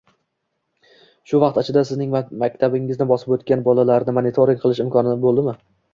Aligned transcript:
—Shu 1.31 1.41
vaqt 1.43 1.59
ichida 1.61 1.83
sizning 1.89 2.15
maktabingizni 2.43 3.07
bosib 3.13 3.35
oʻtgan 3.37 3.65
bolalarni 3.69 4.17
monitoring 4.19 4.63
qilish 4.65 4.83
imkoni 4.87 5.15
boʻldimi? 5.29 5.55